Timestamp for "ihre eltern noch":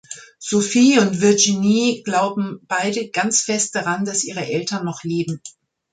4.23-5.03